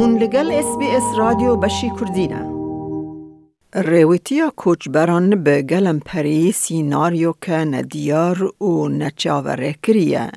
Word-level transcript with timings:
هون 0.00 0.18
لگل 0.18 0.52
اس 0.52 0.78
بی 0.78 0.86
اس 0.90 1.02
رادیو 1.18 1.56
بشی 1.56 1.90
کردینه 2.00 2.50
ریویتیا 3.74 4.52
کوچبران 4.56 5.44
به 5.44 5.62
گلم 5.62 5.98
پری 5.98 6.52
سیناریو 6.52 7.32
که 7.40 7.52
ندیار 7.52 8.62
و 8.62 8.88
نچاوره 8.88 9.74
کریه. 9.82 10.30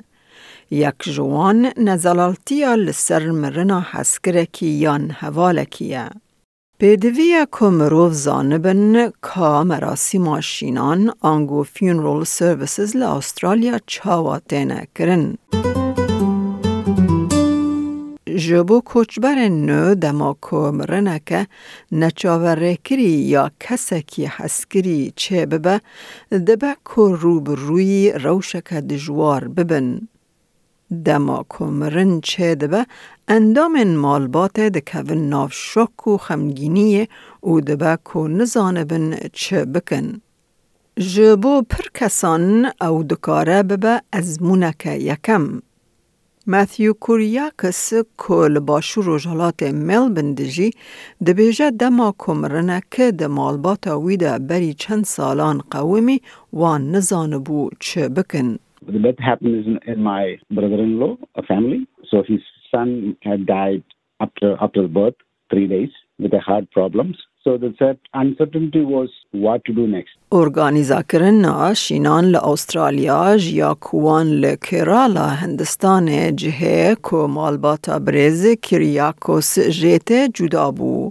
یک 0.72 0.94
جوان 1.04 1.72
نزلالتیا 1.78 2.76
لسر 2.76 3.32
مرنا 3.32 3.86
حسکرکی 3.92 4.68
یان 4.68 5.12
حوالکیه. 5.12 6.10
پیدوی 6.80 7.48
که 7.60 7.66
مروف 7.66 8.14
زانبن 8.14 9.12
که 9.34 9.40
مراسی 9.42 10.18
ماشینان 10.18 11.14
آنگو 11.22 11.64
فیونرول 11.64 12.24
سرویسز 12.24 12.96
لأسترالیا 12.96 13.80
چاواتینه 13.86 14.88
کرن. 14.96 15.38
جبو 18.36 18.82
کوچبر 18.82 19.50
نو 19.50 19.96
دما 19.96 20.38
مرنه 20.52 21.22
که 21.26 21.48
نچاوره 21.92 22.76
کری 22.76 23.12
یا 23.34 23.52
کسکی 23.60 24.26
حسکری 24.26 25.14
چه 25.16 25.46
ببه 25.46 25.82
دبه 26.32 26.76
که 26.86 27.02
روب 27.22 27.50
روی 27.50 28.12
روشک 28.12 28.74
دجوار 28.74 29.48
ببن. 29.48 30.08
دما 31.06 31.46
مرن 31.60 32.22
چه 32.22 32.56
دبه 32.56 32.86
اندام 33.28 33.84
مالبات 33.84 34.60
دکوین 34.60 35.30
ناف 35.30 35.54
شک 35.54 36.08
و 36.08 36.18
خمگینی 36.18 37.08
او 37.42 37.62
دبه 37.62 37.98
که 38.14 38.20
نزانبن 38.20 39.18
چه 39.34 39.66
بکن. 39.66 40.22
جبو 40.98 41.62
پر 41.62 41.86
کسان 41.94 42.72
او 42.82 43.04
دکاره 43.04 43.64
ببه 43.64 44.02
از 44.12 44.42
مونک 44.42 44.86
یکم. 44.86 45.62
ماثیو 46.48 46.94
کوریاکس 46.94 47.94
کل 48.18 48.60
باشو 48.60 49.02
روژالات 49.02 49.64
ملبن 49.64 50.34
دجی 50.34 50.72
دبیجه 51.28 51.72
دما 51.72 52.16
کمرنه 52.18 52.82
که 52.92 53.12
دمالبات 53.12 53.88
ویده 53.88 54.40
بری 54.40 54.74
چند 54.74 55.04
سالان 55.04 55.62
قومی 55.72 56.22
وان 56.54 56.92
نزانبو 56.92 57.70
چه 57.80 58.10
بکن. 58.10 58.60
The 58.88 59.00
death 59.00 59.20
happened 59.20 59.80
in, 59.88 60.04
my 60.04 60.36
brother-in-law, 60.52 61.16
a 61.36 61.44
family. 61.44 61.88
So 62.12 62.24
his 62.28 62.42
son 62.72 63.16
had 63.22 63.46
died 63.46 63.84
after 64.20 64.50
after 64.66 64.82
birth, 65.00 65.20
three 65.50 65.68
days, 65.76 65.94
with 66.20 66.32
the 66.32 66.42
heart 66.48 66.66
problems. 66.72 67.16
So 67.45 67.57
the 67.57 67.97
uncertainty 68.15 68.85
was 68.85 69.11
what 69.33 69.65
to 69.67 69.73
do 69.73 69.87
next. 69.87 70.19
ارگانیزا 70.33 71.03
کرنا 71.03 71.75
شینان 71.75 72.25
لأسترالیا 72.25 73.37
جیا 73.37 73.75
کوان 73.75 74.27
لکرالا 74.27 75.27
هندستان 75.29 76.37
جهه 76.37 76.95
کو 76.95 77.29
مالباتا 77.29 77.99
بریز 77.99 78.47
کریاکوس 78.63 79.59
جیت 79.59 80.13
جدا 80.35 80.71
بو. 80.71 81.11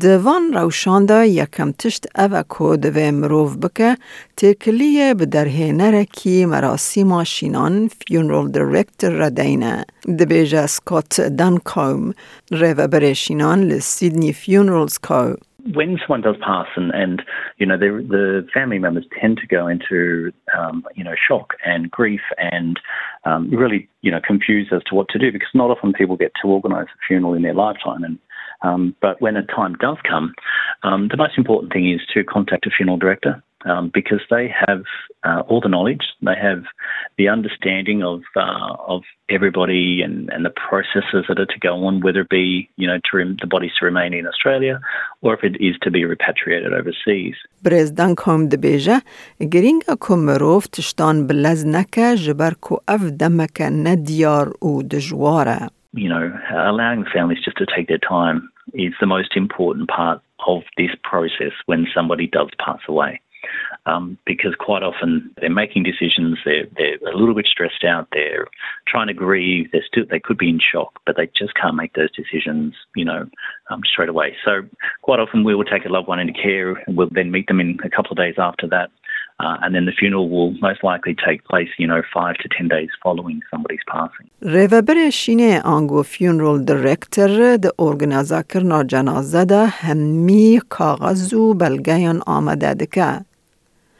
دوان 0.00 0.52
روشاندا 0.52 1.24
یکم 1.24 1.72
تشت 1.72 2.06
اوه 2.18 2.42
کو 2.42 2.76
دوه 2.76 3.10
مروف 3.10 3.56
بکه 3.56 3.96
تکلیه 4.36 5.14
به 5.14 5.26
درهنره 5.26 6.04
کی 6.04 6.46
مراسی 6.46 7.04
ماشینان 7.04 7.88
فیونرول 7.88 8.50
دیرکتر 8.50 9.10
ردینه. 9.10 9.84
دبیجه 10.18 10.66
سکوت 10.66 11.20
دن 11.20 11.56
کوم 11.56 12.12
ریوه 12.52 12.86
برشینان 12.86 13.62
لسیدنی 13.62 14.32
فیونرولز 14.32 14.98
کو. 14.98 15.34
when 15.74 15.98
someone 16.00 16.22
does 16.22 16.36
pass 16.40 16.66
and, 16.76 16.90
and 16.94 17.22
you 17.58 17.66
know, 17.66 17.76
the 17.76 18.46
family 18.54 18.78
members 18.78 19.04
tend 19.20 19.38
to 19.38 19.46
go 19.46 19.68
into, 19.68 20.32
um, 20.56 20.84
you 20.94 21.04
know, 21.04 21.14
shock 21.28 21.48
and 21.64 21.90
grief 21.90 22.22
and 22.38 22.80
um, 23.24 23.50
really, 23.50 23.88
you 24.00 24.10
know, 24.10 24.20
confused 24.26 24.72
as 24.72 24.82
to 24.84 24.94
what 24.94 25.08
to 25.10 25.18
do 25.18 25.30
because 25.30 25.48
not 25.54 25.70
often 25.70 25.92
people 25.92 26.16
get 26.16 26.32
to 26.40 26.48
organise 26.48 26.86
a 26.94 26.98
funeral 27.06 27.34
in 27.34 27.42
their 27.42 27.54
lifetime. 27.54 28.02
And 28.02 28.18
um, 28.62 28.94
but 29.00 29.20
when 29.20 29.36
a 29.36 29.46
time 29.46 29.74
does 29.74 29.96
come, 30.08 30.34
um, 30.82 31.08
the 31.08 31.16
most 31.16 31.38
important 31.38 31.72
thing 31.72 31.90
is 31.90 32.00
to 32.14 32.24
contact 32.24 32.66
a 32.66 32.70
funeral 32.70 32.98
director 32.98 33.42
um, 33.64 33.90
because 33.92 34.20
they 34.30 34.52
have 34.66 34.84
uh, 35.22 35.42
all 35.48 35.60
the 35.60 35.68
knowledge, 35.68 36.04
they 36.22 36.36
have 36.40 36.64
the 37.18 37.28
understanding 37.28 38.02
of 38.02 38.22
uh, 38.36 38.74
of 38.94 39.02
everybody 39.28 40.00
and, 40.02 40.30
and 40.30 40.44
the 40.44 40.54
processes 40.68 41.24
that 41.28 41.38
are 41.38 41.46
to 41.46 41.58
go 41.60 41.84
on, 41.86 42.00
whether 42.00 42.20
it 42.20 42.30
be 42.30 42.70
you 42.76 42.86
know 42.86 42.98
to 43.10 43.16
rem- 43.16 43.36
the 43.40 43.46
bodies 43.46 43.72
to 43.78 43.84
remain 43.84 44.14
in 44.14 44.26
Australia 44.26 44.80
or 45.20 45.34
if 45.34 45.44
it 45.44 45.60
is 45.60 45.76
to 45.82 45.90
be 45.90 46.04
repatriated 46.04 46.72
overseas. 46.72 47.36
برزدان 47.64 48.14
کم 48.14 48.48
دبیجه 48.48 49.02
گرینگا 49.52 49.94
کمروف 50.00 50.66
تشتان 50.66 51.26
بلز 51.26 51.66
نکه 51.66 52.16
جبر 52.16 52.54
کو 52.60 52.80
اف 52.88 53.00
دمک 53.20 53.60
ندیار 53.60 54.52
او 54.60 54.82
دجواره. 54.82 55.73
You 55.95 56.09
know, 56.09 56.39
allowing 56.53 57.05
the 57.05 57.09
families 57.09 57.39
just 57.43 57.57
to 57.57 57.65
take 57.65 57.87
their 57.87 57.97
time 57.97 58.49
is 58.73 58.93
the 58.99 59.07
most 59.07 59.35
important 59.35 59.87
part 59.89 60.21
of 60.45 60.63
this 60.77 60.91
process 61.03 61.53
when 61.67 61.87
somebody 61.93 62.27
does 62.27 62.49
pass 62.59 62.79
away. 62.87 63.21
um, 63.85 64.17
because 64.25 64.55
quite 64.57 64.83
often 64.83 65.29
they're 65.39 65.49
making 65.49 65.83
decisions, 65.83 66.37
they're, 66.45 66.65
they're 66.77 66.97
a 67.07 67.17
little 67.17 67.35
bit 67.35 67.45
stressed 67.45 67.83
out, 67.83 68.07
they're 68.11 68.47
trying 68.87 69.07
to 69.07 69.13
grieve, 69.13 69.71
they're 69.71 69.85
still, 69.85 70.05
they 70.09 70.19
could 70.19 70.37
be 70.37 70.49
in 70.49 70.59
shock, 70.59 70.99
but 71.05 71.15
they 71.17 71.29
just 71.37 71.53
can't 71.55 71.75
make 71.75 71.93
those 71.93 72.11
decisions, 72.11 72.73
you 72.95 73.05
know, 73.05 73.27
um, 73.69 73.81
straight 73.85 74.09
away. 74.09 74.35
So 74.43 74.61
quite 75.01 75.19
often 75.19 75.43
we 75.43 75.55
will 75.55 75.63
take 75.63 75.85
a 75.85 75.89
loved 75.89 76.07
one 76.07 76.19
into 76.19 76.33
care 76.33 76.73
and 76.87 76.97
we'll 76.97 77.09
then 77.11 77.31
meet 77.31 77.47
them 77.47 77.59
in 77.59 77.77
a 77.83 77.89
couple 77.89 78.11
of 78.11 78.17
days 78.17 78.35
after 78.37 78.67
that. 78.67 78.89
Uh, 79.37 79.57
and 79.63 79.75
then 79.75 79.85
the 79.85 79.91
funeral 79.91 80.29
will 80.29 80.51
most 80.61 80.81
likely 80.81 81.13
take 81.27 81.43
place, 81.43 81.67
you 81.77 81.87
know, 81.87 82.01
five 82.13 82.35
رهبر 84.41 85.09
شینه 85.09 85.61
آنگو 85.61 86.03
فیونرال 86.03 86.63
دایرکتر 86.63 87.57
د 87.57 87.65
ارگنازا 87.79 88.41
کرنا 88.41 88.83
جنازه 88.83 89.45
ده 89.45 89.65
همی 89.65 90.61
کاغذ 90.69 91.33
و 91.33 91.53
بلگیان 91.53 92.21
آمده 92.27 92.73
دکه. 92.73 93.25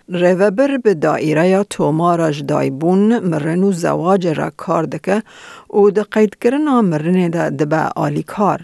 رهبر 0.10 0.78
به 0.78 0.94
دایره 0.94 1.64
تومارش 1.64 2.40
دایبون 2.40 3.20
مرن 3.20 3.64
و 3.64 3.72
زواج 3.72 4.28
را 4.28 4.52
کار 4.58 4.84
دکه 4.84 5.24
او 5.68 5.92
د 5.92 6.00
قید 6.00 6.36
کرنا 6.36 6.82
مرن 6.82 7.30
ده 7.30 7.50
دبه 7.50 7.90
آلی 7.96 8.24
کار. 8.24 8.62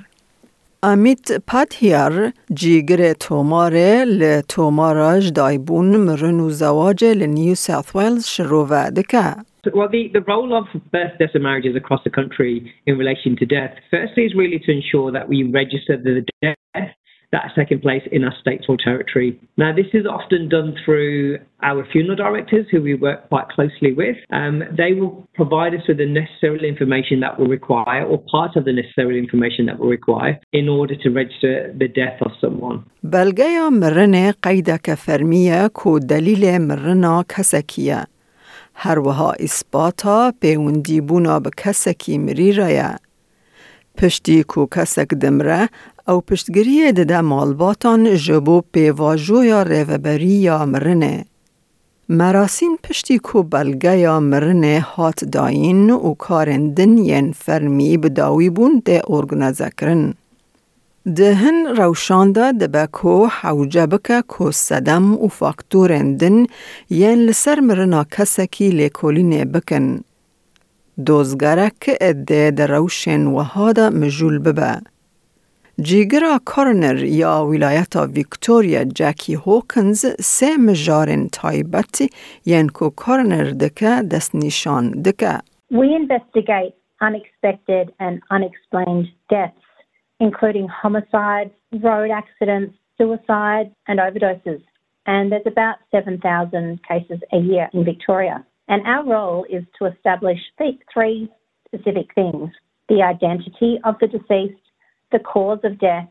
امیت 0.83 1.31
پاتیار 1.47 2.31
جیگر 2.53 3.13
توماره 3.13 4.05
ل 4.05 4.41
تومارش 4.41 5.27
دایبون 5.27 5.97
مرن 5.97 6.39
و 6.39 6.49
زواج 6.49 7.05
ل 7.05 7.25
نیو 7.25 7.55
ساوث 7.55 7.95
ویلز 7.95 8.27
شروع 8.27 8.89
دکه. 8.89 9.35
Well, 9.75 9.89
the, 9.89 10.09
the 10.17 10.21
role 10.21 10.51
of 10.59 10.65
birth, 10.91 11.13
deaths, 11.19 11.35
and 11.35 11.43
marriages 11.43 11.75
across 11.75 12.03
the 12.03 12.09
country 12.09 12.73
in 12.87 12.97
relation 12.97 13.35
to 13.41 13.45
death, 13.45 13.73
firstly, 13.91 14.23
is 14.25 14.33
really 14.33 14.57
to 14.65 14.71
ensure 14.71 15.11
that 15.11 15.29
we 15.29 15.37
register 15.43 15.93
the 15.97 16.25
death 16.41 16.89
that's 17.32 17.54
taking 17.60 17.80
place 17.80 18.04
in 18.16 18.20
our 18.24 18.34
states 18.42 18.64
or 18.68 18.76
territory. 18.88 19.38
Now, 19.56 19.70
this 19.80 19.90
is 19.92 20.04
often 20.06 20.48
done 20.48 20.70
through 20.84 21.38
our 21.62 21.82
funeral 21.92 22.16
directors, 22.24 22.66
who 22.70 22.80
we 22.88 22.94
work 22.94 23.28
quite 23.28 23.48
closely 23.56 23.92
with. 24.02 24.16
Um, 24.40 24.62
they 24.82 24.92
will 24.98 25.14
provide 25.40 25.72
us 25.78 25.84
with 25.88 25.98
the 25.98 26.10
necessary 26.22 26.68
information 26.68 27.16
that 27.24 27.34
we 27.38 27.46
require, 27.58 28.02
or 28.10 28.16
part 28.36 28.52
of 28.58 28.64
the 28.64 28.74
necessary 28.82 29.18
information 29.18 29.66
that 29.66 29.78
we 29.80 29.86
require, 29.88 30.34
in 30.52 30.68
order 30.68 30.96
to 31.04 31.08
register 31.10 31.54
the 31.82 31.88
death 31.88 32.18
of 32.26 32.32
someone. 32.42 32.78
بلغه 33.02 33.70
مرنه 33.70 34.34
قیدک 34.42 34.94
فرمیه 34.94 35.68
کو 35.74 35.98
دلیل 35.98 36.58
مرنا 36.58 37.24
کسکیه. 37.28 38.06
هر 38.74 38.98
وها 38.98 39.32
اثباتا 39.32 40.32
پیوندی 40.40 41.00
بونا 41.00 41.40
به 41.40 41.50
کسکی 41.56 42.18
مری 42.18 42.52
رایه. 42.52 42.96
پشتی 43.98 44.42
کو 44.42 44.66
کسک 44.66 45.14
دمره 45.14 45.68
او 46.07 46.21
پشتگیری 46.21 46.91
دده 46.91 47.21
مالباتان 47.21 48.15
جبو 48.15 48.61
پیواجو 48.73 49.43
یا 49.43 49.63
ریوبری 49.63 50.27
یا 50.27 50.65
مرنه. 50.65 51.25
مراسین 52.09 52.77
پشتی 52.83 53.17
کو 53.17 53.43
بلگه 53.43 53.97
یا 53.97 54.19
مرنه 54.19 54.85
هات 54.95 55.25
داین 55.25 55.89
و 55.89 56.13
کارندن 56.13 56.97
ین 56.97 57.31
فرمی 57.31 57.97
بداوی 57.97 58.49
بون 58.49 58.81
ده 58.85 59.01
ارگنازه 59.09 59.69
کرن. 59.77 60.13
دهن 61.15 61.65
روشانده 61.77 62.51
دبه 62.51 62.87
کو 62.91 63.25
حوجه 63.25 63.85
بکه 63.85 64.23
کو 64.27 64.51
صدم 64.51 65.13
و 65.13 65.27
فاکتورندن 65.27 66.45
ین 66.89 67.19
لسر 67.25 67.59
مرنا 67.59 68.03
کسکی 68.03 68.69
لیکولینه 68.69 69.45
بکن. 69.45 70.01
دوزگرک 71.05 71.97
اده 72.01 72.51
در 72.51 72.67
روشن 72.67 73.25
و 73.25 73.37
هادا 73.43 73.89
مجول 73.89 74.39
ببه. 74.39 74.81
جیگرا 75.82 76.40
کورنر 76.46 77.02
یا 77.04 77.46
ولایت 77.46 77.96
ویکتوریا 77.96 78.84
جاکی 78.84 79.34
هوکنز 79.34 80.06
سه 80.20 80.56
مجارن 80.56 81.28
تایبت 81.28 82.02
ین 82.46 82.68
کو 82.68 82.90
کورنر 82.90 83.50
دکه 83.50 84.02
دست 84.10 84.34
نشان 84.34 85.02
دکه. 85.02 85.38
We 85.70 85.88
investigate 86.02 86.74
unexpected 87.00 87.92
and 87.98 88.14
unexplained 88.30 89.08
deaths, 89.28 89.66
including 90.20 90.66
homicides, 90.68 91.54
road 91.72 92.10
accidents, 92.10 92.74
suicides, 92.96 93.72
and 93.88 93.98
overdoses. 93.98 94.62
And 95.06 95.30
there's 95.30 95.46
about 95.46 95.76
7,000 95.90 96.80
cases 96.82 97.20
a 97.32 97.38
year 97.38 97.68
in 97.72 97.84
Victoria. 97.84 98.44
And 98.68 98.82
our 98.86 99.04
role 99.04 99.46
is 99.48 99.64
to 99.78 99.86
establish 99.86 100.38
three 100.92 101.30
specific 101.66 102.08
things 102.14 102.50
the 102.88 103.02
identity 103.02 103.80
of 103.84 103.96
the 104.00 104.06
deceased, 104.06 104.62
the 105.12 105.18
cause 105.18 105.60
of 105.68 105.78
death, 105.78 106.08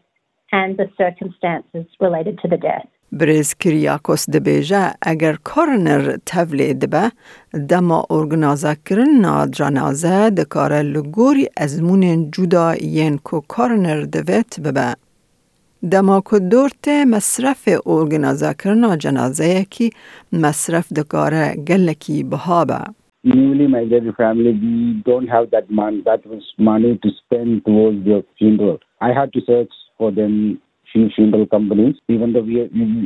and 0.52 0.78
the 0.78 0.90
circumstances 0.98 1.86
related 2.00 2.36
to 2.44 2.48
the 2.48 2.58
death. 2.58 2.88
برز 3.12 3.54
کریاکوس 3.54 4.30
دبیجه 4.30 4.94
اگر 5.02 5.36
کارنر 5.44 6.18
تفلی 6.26 6.74
دبه 6.74 7.12
دما 7.70 8.06
ارگنازا 8.10 8.74
کرنا 8.86 9.48
جنازه 9.48 10.30
دکاره 10.30 10.82
لگوری 10.82 11.48
ازمون 11.58 12.32
جدا 12.32 12.76
ین 12.76 13.18
کو 13.18 13.42
کارنر 13.48 14.02
دویت 14.02 14.60
ببه. 14.60 14.94
دما 15.92 16.22
کو 16.22 16.40
دورت 16.40 16.88
مصرف 16.88 17.70
ارگنازا 17.86 18.54
کرنا 18.54 18.96
جنازه 18.96 19.64
کی 19.64 19.90
مصرف 20.34 20.94
دکاره 20.94 21.56
گلکی 21.68 22.24
بها 22.24 22.66
به. 22.66 22.80
newly 23.26 23.66
migrated 23.66 24.16
family, 24.16 24.52
we 24.52 25.02
don't 25.04 25.28
have 25.28 25.50
that 25.50 25.70
money, 25.72 26.02
that 26.06 26.26
was 26.28 26.44
money 26.60 27.00
to 27.04 27.10
spend 27.22 27.66
towards 27.66 28.06
their 28.06 28.22
funeral. 28.38 28.80
I 29.02 29.10
had 29.20 29.34
to 29.34 29.42
search 29.42 29.74
for 29.98 30.12
them 30.12 30.62
few 30.92 31.10
funeral 31.16 31.46
companies, 31.48 31.96
even 32.08 32.34
though 32.34 32.42
we 32.42 32.56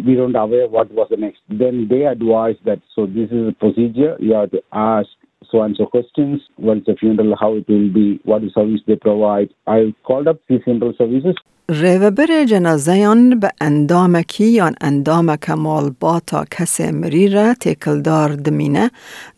we 0.08 0.16
don't 0.16 0.36
aware 0.36 0.68
what 0.68 0.92
was 0.92 1.08
the 1.10 1.18
next. 1.18 1.42
Then 1.50 1.88
they 1.90 2.06
advised 2.06 2.64
that 2.66 2.80
so 2.96 3.06
this 3.06 3.30
is 3.32 3.50
a 3.54 3.56
procedure. 3.64 4.16
You 4.20 4.34
have 4.34 4.52
to 4.52 4.62
ask 4.72 5.10
so 5.52 5.62
and 5.62 5.76
so 5.76 5.86
questions. 5.86 6.42
What 6.58 6.78
is 6.78 6.86
the 6.86 6.96
funeral? 6.96 7.36
How 7.40 7.56
it 7.56 7.68
will 7.68 7.90
be? 8.00 8.20
What 8.24 8.44
is 8.44 8.54
service 8.54 8.82
they 8.88 8.96
provide? 8.96 9.50
I 9.68 9.94
called 10.04 10.28
up 10.28 10.40
the 10.50 10.60
funeral 10.66 10.94
services. 10.98 11.36
ریوبر 11.72 12.44
جنازهان 12.48 13.40
به 13.40 13.50
اندامکی 13.62 14.44
یا 14.44 14.72
اندامک 14.82 15.50
مالباتا 15.50 16.46
کس 16.52 16.82
مری 16.82 17.30
را 17.30 17.54
تکلدار 17.54 18.36
دمینه 18.36 18.92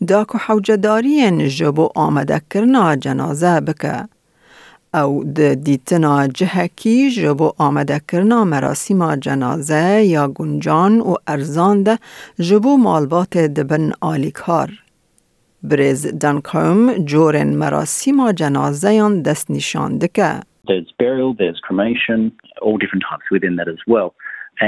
دا 0.08 0.24
که 0.24 0.38
حوجداری 0.38 1.30
نجبو 1.30 1.88
آمده 1.94 2.40
کرنا 2.50 2.96
جنازه 2.96 3.60
بکه. 3.60 4.08
او 4.99 5.09
د 5.37 5.39
دیتنا 5.67 6.15
جهکی 6.39 6.97
جبو 7.15 7.47
آمده 7.67 7.99
کرنا 8.09 8.43
مراسیما 8.53 9.15
جنازه 9.15 9.83
یا 10.15 10.27
گنجان 10.27 10.99
و 10.99 11.15
ارزان 11.33 11.83
ده 11.83 11.95
جبو 12.39 12.77
مالبات 12.77 13.37
دبن 13.37 13.91
آلیکار. 14.01 14.69
بریز 15.63 16.19
دانکوم 16.21 16.93
جورن 17.11 17.49
مراسیما 17.63 18.31
جنازه 18.31 18.93
یان 18.93 19.21
دست 19.21 19.51
نشانده 19.51 20.07
که. 20.07 20.29
There's 20.69 20.91
burial, 21.03 21.31
there's 21.41 21.59
cremation, 21.67 22.19
all 22.61 22.77
different 22.83 23.03
types 23.09 23.27
within 23.35 23.55
that 23.59 23.69
as 23.75 23.81
well. 23.93 24.09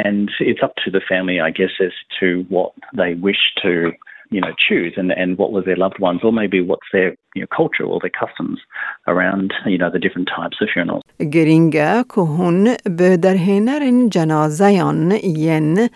And 0.06 0.30
it's 0.40 0.64
up 0.68 0.76
to 0.84 0.92
the 0.92 1.04
family, 1.12 1.38
I 1.50 1.52
guess, 1.60 1.76
as 1.88 1.96
to 2.20 2.28
what 2.56 2.74
they 3.02 3.12
wish 3.28 3.44
to 3.64 3.72
you 4.32 4.42
know, 4.42 4.54
choose 4.68 4.94
and, 4.98 5.12
and 5.12 5.38
what 5.38 5.52
was 5.52 5.66
their 5.66 5.76
loved 5.76 6.00
ones, 6.00 6.22
or 6.24 6.32
maybe 6.32 6.62
what's 6.62 6.90
their 6.94 7.16
you 7.36 7.42
know, 7.42 7.48
culture 7.60 7.86
or 7.92 8.00
their 8.00 8.16
customs 8.24 8.60
around, 9.08 9.54
you 9.66 9.78
know, 9.78 9.90
the 9.90 10.00
different 10.00 10.30
types 10.38 10.58
of 10.62 10.70
funerals. 10.74 11.04
که 12.04 12.22
هون 12.22 12.76
به 12.98 13.18
درهنرین 13.18 14.10
جنازیان 14.10 15.12
ین 15.24 15.90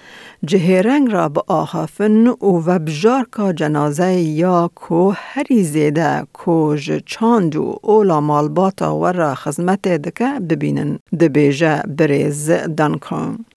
جهرنگ 0.45 1.11
را 1.11 1.29
به 1.29 1.41
آخافن 1.47 2.27
و 2.27 2.79
بجار 2.79 3.25
که 3.37 3.53
جنازه 3.53 4.13
یا 4.13 4.69
که 4.89 5.11
هری 5.15 5.63
زیده 5.63 6.23
که 6.45 7.01
چاند 7.05 7.55
و 7.55 7.79
اولا 7.83 8.21
مالباتا 8.21 8.95
و 8.95 9.05
را 9.05 9.35
خزمت 9.35 9.87
دکه 9.87 10.39
ببینن 10.49 10.99
دبیجه. 11.19 11.81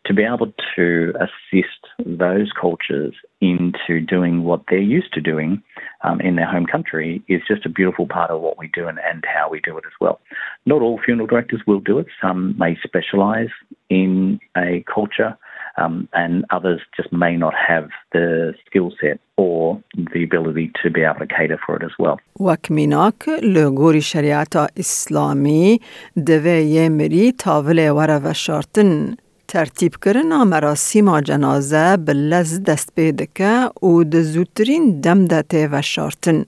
To 0.06 0.14
be 0.14 0.24
able 0.24 0.52
to 0.76 1.14
assist 1.26 1.82
those 2.06 2.52
cultures 2.60 3.14
into 3.40 4.00
doing 4.00 4.44
what 4.44 4.62
they're 4.70 4.80
used 4.80 5.14
to 5.14 5.22
doing 5.22 5.64
um, 6.04 6.22
in 6.22 6.36
their 6.36 6.46
home 6.46 6.66
country 6.66 7.24
is 7.28 7.42
just 7.48 7.66
a 7.66 7.70
beautiful 7.70 8.08
part 8.08 8.30
of 8.30 8.42
what 8.42 8.58
we 8.58 8.70
do 8.74 8.88
and, 8.88 9.00
and 9.00 9.24
how 9.26 9.50
we 9.50 9.60
do 9.62 9.78
it 9.78 9.84
as 9.86 9.94
well. 10.00 10.20
Not 10.66 10.82
all 10.82 11.00
funeral 11.04 11.28
directors 11.28 11.62
will 11.66 11.80
do 11.80 11.98
it. 12.00 12.08
Some 12.22 12.56
may 12.58 12.78
specialise 12.84 13.50
in 13.90 14.40
a 14.56 14.84
culture, 14.94 15.38
um, 15.78 16.08
and 16.14 16.46
others 16.50 16.82
just 16.96 17.12
may 17.12 17.36
not 17.38 17.54
have 17.56 17.90
the 18.12 18.54
skill 18.66 18.92
set 19.02 19.20
or 19.38 19.82
the 20.14 20.24
ability 20.24 20.72
to 20.84 20.90
be 20.90 21.02
able 21.02 21.20
to 21.20 21.28
cater 21.28 21.60
for 21.66 21.76
it 21.78 21.84
as 21.84 21.92
well. 22.00 22.20
وکمیناک 22.40 23.30
لگوری 23.44 24.02
شریعت 24.02 24.56
اسلامی 24.78 25.80
دوه 26.26 26.48
یه 26.48 26.90
مری 26.90 27.32
تاول 27.32 27.90
وره 27.90 28.20
و 28.24 28.34
شارتن 28.34 29.16
ترتیب 29.49 29.95
کردن 30.05 30.43
مراسم 30.43 31.21
جنازه 31.21 31.97
به 31.97 32.13
لز 32.13 32.63
دست 32.63 32.89
پیدکه 32.97 33.71
و 33.83 34.05
د 34.05 34.23
زودترین 34.23 35.01
دم 35.01 35.25
ده 35.25 35.69
و 35.73 35.83
شارتن. 35.83 36.45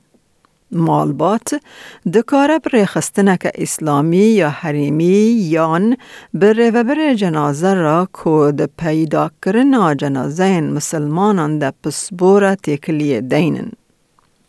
مالبات 0.72 1.60
دکاره 2.14 2.58
بر 2.58 2.84
خستنک 2.84 3.48
اسلامی 3.54 4.16
یا 4.16 4.48
حریمی 4.48 5.26
یان 5.54 5.96
بر 6.34 6.70
و 6.74 6.84
بر 6.84 7.14
جنازه 7.14 7.74
را 7.74 8.08
کود 8.12 8.62
پیدا 8.78 9.30
کرنا 9.44 9.94
جنازه 9.94 10.60
مسلمانان 10.60 11.58
ده 11.58 11.72
پسبور 11.82 12.54
تکلی 12.54 13.20
دینن. 13.20 13.72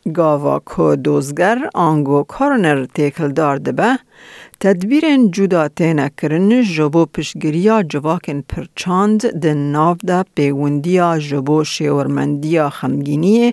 گاوا 0.07 0.59
کو 0.59 0.95
دوزگر 0.95 1.57
آنگو 1.73 2.23
کارنر 2.23 2.85
تکل 2.85 3.31
دارده 3.31 3.71
به 3.71 3.97
تدبیر 4.59 5.03
جدا 5.31 5.67
تینه 5.67 6.11
کرن 6.17 6.61
جبو 6.61 7.05
پشگریا 7.05 7.83
جواکن 7.83 8.41
پرچاند 8.41 9.39
ده 9.41 9.53
ناو 9.53 9.97
ده 10.07 10.23
پیوندیا 10.35 11.17
جبو 11.17 11.63
شیورمندیا 11.63 12.69
خمگینی 12.69 13.51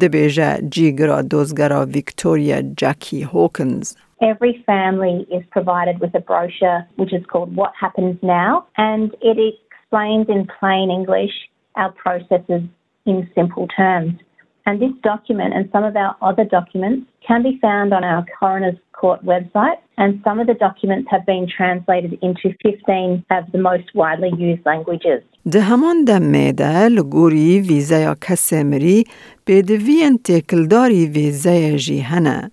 ده 0.00 0.08
بیجه 0.08 0.58
جیگرا 0.70 1.22
دوزگرا 1.22 1.86
ویکتوریا 1.86 2.62
جاکی 2.76 3.22
هوکنز. 3.22 3.96
Every 4.20 4.54
family 4.66 5.26
is 5.36 5.44
provided 5.56 6.00
with 6.00 6.12
a 6.14 6.20
brochure 6.20 6.80
which 6.96 7.12
is 7.18 7.24
called 7.32 7.50
What 7.54 7.72
Happens 7.84 8.16
Now, 8.22 8.66
and 8.76 9.14
it 9.30 9.38
explains 9.52 10.26
in 10.28 10.42
plain 10.58 10.90
English 10.90 11.36
our 11.76 11.92
processes 11.92 12.62
in 13.06 13.30
simple 13.34 13.66
terms. 13.68 14.14
and 14.68 14.82
this 14.84 14.96
document 15.12 15.50
and 15.56 15.64
some 15.72 15.84
of 15.90 15.94
our 15.96 16.14
other 16.28 16.44
documents 16.44 17.00
can 17.26 17.40
be 17.42 17.54
found 17.66 17.88
on 17.96 18.02
our 18.04 18.22
Coroner's 18.38 18.80
Court 19.00 19.20
website, 19.24 19.78
and 19.96 20.20
some 20.24 20.36
of 20.42 20.46
the 20.50 20.58
documents 20.66 21.06
have 21.12 21.24
been 21.24 21.46
translated 21.58 22.12
into 22.20 22.46
15 22.62 23.24
of 23.30 23.42
the 23.52 23.62
most 23.68 23.88
widely 23.94 24.32
used 24.48 24.64
languages. 24.66 25.20
Di 25.52 25.60
heman 25.60 26.06
demê 26.06 26.46
li 26.96 27.02
gorî 27.14 27.68
vîzeya 27.68 28.14
kesê 28.26 28.60
mirî 28.70 29.04
pêdiviyên 29.46 30.14
têkildarî 30.26 31.04
vîzeyê 31.16 31.78
jî 31.78 32.02
hene. 32.02 32.50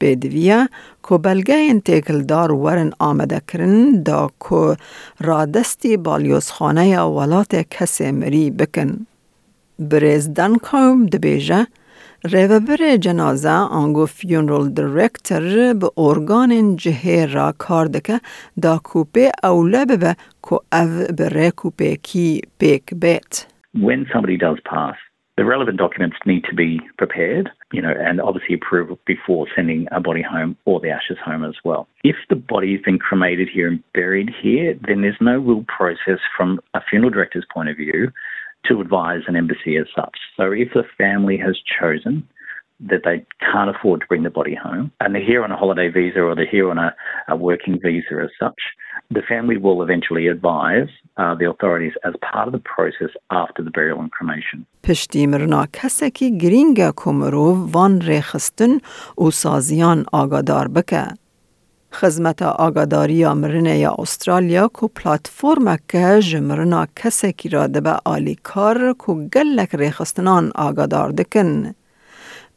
Pêdiviya 0.00 0.68
ku 1.02 1.14
belgeyên 1.24 1.80
têkildar 1.88 2.50
werin 2.62 2.92
amadekirin 2.98 4.06
da 4.06 4.28
ku 4.40 4.76
radestî 5.28 6.04
balyozxaneya 6.04 7.02
welatê 7.16 7.62
kesê 7.64 8.12
mirî 8.12 8.58
bikin. 8.58 9.06
ولات 9.79 9.91
کسی 9.91 10.29
مری 10.29 10.29
بکن. 10.29 10.33
برز 10.33 10.33
دنکوم 10.33 11.05
دبیجه 11.05 11.67
ریوبر 12.31 12.97
جنازه 12.97 13.49
آنگو 13.49 14.05
فیونرال 14.05 14.69
دیرکتر 14.69 15.73
به 15.73 15.89
ارگان 15.97 16.75
جهه 16.75 17.27
را 17.33 17.53
کار 17.57 17.85
دکه 17.85 18.19
دا 18.61 18.79
کوپه 18.83 19.31
اوله 19.43 19.85
ببه 19.85 20.15
که 20.43 20.53
او 20.53 21.15
بره 21.19 21.51
کوپه 21.51 21.95
کی 21.95 22.41
پیک 22.59 22.83
بیت. 23.01 23.47
When 23.75 24.05
somebody 24.13 24.37
does 24.37 24.59
pass, 24.65 24.95
the 25.37 25.45
relevant 25.45 25.77
documents 25.77 26.17
need 26.25 26.43
to 26.49 26.55
be 26.55 26.79
prepared, 26.97 27.49
you 27.71 27.81
know, 27.81 27.95
and 28.07 28.21
obviously 28.21 28.55
approved 28.55 29.05
before 29.05 29.47
sending 29.55 29.87
a 29.91 29.99
body 29.99 30.21
home 30.21 30.55
or 30.65 30.79
the 30.79 30.91
ashes 30.91 31.17
home 31.25 31.43
as 31.43 31.55
well. 31.65 31.87
If 32.03 32.17
the 32.29 32.35
body 32.35 32.71
has 32.75 32.81
been 32.81 32.99
cremated 32.99 33.49
here 33.49 33.67
and 33.67 33.79
buried 33.93 34.29
here, 34.43 34.77
then 34.87 35.01
there's 35.01 35.21
no 35.21 35.37
real 35.39 35.65
process 35.77 36.19
from 36.37 36.59
a 36.75 36.81
funeral 36.87 37.09
director's 37.09 37.47
point 37.53 37.69
of 37.69 37.77
view 37.77 38.11
to 38.67 38.81
advise 38.81 39.21
an 39.27 39.35
embassy 39.35 39.77
as 39.77 39.87
such. 39.95 40.17
So 40.37 40.51
if 40.51 40.69
the 40.73 40.83
family 40.97 41.37
has 41.37 41.57
chosen 41.79 42.27
that 42.89 43.01
they 43.05 43.25
can't 43.39 43.69
afford 43.73 44.01
to 44.01 44.07
bring 44.07 44.23
the 44.23 44.29
body 44.29 44.55
home 44.55 44.91
and 44.99 45.13
they're 45.13 45.23
here 45.23 45.43
on 45.43 45.51
a 45.51 45.57
holiday 45.57 45.89
visa 45.89 46.19
or 46.19 46.35
they're 46.35 46.45
here 46.57 46.69
on 46.69 46.77
a, 46.77 46.93
a 47.29 47.35
working 47.35 47.79
visa 47.79 48.15
as 48.23 48.29
such, 48.39 48.61
the 49.11 49.21
family 49.27 49.57
will 49.57 49.81
eventually 49.81 50.27
advise 50.27 50.89
uh, 51.17 51.35
the 51.35 51.49
authorities 51.49 51.93
as 52.03 52.13
part 52.31 52.47
of 52.47 52.53
the 52.53 52.63
process 52.75 53.11
after 53.31 53.63
the 53.63 53.71
burial 53.71 53.99
and 53.99 54.11
cremation. 54.11 54.65
پشتی 54.83 55.27
مرنا 55.27 55.65
کسکی 55.73 56.37
گرینگ 56.37 56.91
کمرو 56.95 57.67
وان 57.73 58.01
ریخستن 58.01 58.77
و 59.17 59.31
سازیان 59.31 60.05
آگادار 60.13 60.67
بکه. 60.67 61.07
خدمت 62.00 62.42
آگاداری 62.42 63.24
مرنه 63.24 63.78
یا 63.78 63.94
استرالیا 63.98 64.68
کو 64.68 64.88
پلاتفورم 64.88 65.76
که 65.88 66.20
جمرنا 66.20 66.86
کسی 66.96 67.32
کی 67.32 67.48
را 67.48 67.66
دبه 67.66 67.90
آلی 68.04 68.36
کار 68.42 68.94
کو 68.98 69.28
گلک 69.34 69.74
ریخستنان 69.74 70.52
آگادار 70.54 71.10
دکن. 71.10 71.74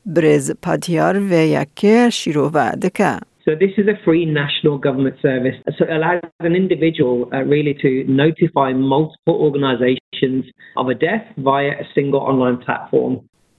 برز 0.05 0.51
پادیار 0.61 1.19
و 1.19 1.33
یکی 1.33 2.11
شیرو 2.11 2.51
و 2.53 2.71
دکه. 2.83 3.17
So 3.45 3.51
this 3.55 3.73
is 3.77 3.87
a 3.87 3.97
free 4.05 4.25
national 4.25 4.77
government 4.77 5.15
service. 5.21 5.57
So 5.77 5.85
it 5.85 5.93
allows 5.97 6.21
an 6.51 6.55
individual 6.55 7.27
uh, 7.33 7.37
really 7.53 7.73
to 7.85 7.91
notify 8.23 8.69
multiple 8.73 9.37
organisations 9.47 10.43
of 10.77 10.85
a 10.89 10.97
death 11.07 11.25
via 11.37 11.71
a 11.83 11.85
single 11.95 12.19
online 12.31 12.57
platform. 12.65 13.13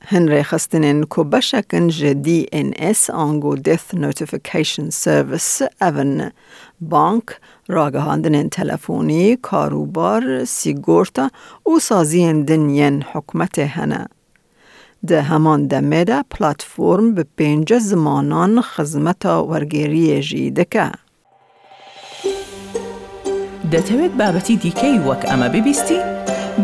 هنری 0.07 0.43
خستنین 0.43 1.05
کو 1.05 1.25
بشکن 1.25 1.89
جدی 1.89 2.47
ان 2.53 2.73
اس 2.77 3.11
آنگو 3.11 3.57
دیث 3.57 3.95
نوتیفیکیشن 3.95 4.91
سرویس 4.91 5.63
اون 5.81 6.31
بانک 6.81 7.25
راگهاندن 7.69 8.49
تلفونی 8.49 9.37
کاروبار 9.37 10.45
سیگورتا 10.45 11.31
و 11.67 11.79
سازین 11.79 12.45
دنین 12.45 13.03
حکمت 13.13 13.59
هنه. 13.59 14.07
ده 15.07 15.23
همان 15.23 15.67
دمه 15.67 16.05
ده 16.05 16.23
پلاتفورم 16.31 17.15
به 17.15 17.25
پنج 17.39 17.79
زمانان 17.79 18.61
خزمت 18.61 19.27
ورگیری 19.27 20.23
جیدکه. 20.23 20.93
دەتەوێت 23.73 24.13
بابەتی 24.21 24.57
دیکەی 24.63 24.97
وەک 25.07 25.23
ئەمە 25.31 25.49
ببیستی؟ 25.55 25.99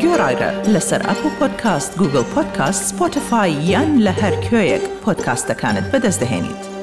گۆڕایرە 0.03 0.51
لەسەر 0.75 1.01
ئەپ 1.09 1.23
پۆدکاست 1.39 1.93
گوگل 2.01 2.27
پۆدکاست 2.35 2.83
سپۆتفاای 2.89 3.53
یان 3.71 3.91
لە 4.05 4.13
هەر 4.21 4.35
کوێیەک 4.45 4.85
پۆدکاستەکانت 5.03 5.87
بەدەست 5.93 6.21
دەێنیت. 6.23 6.78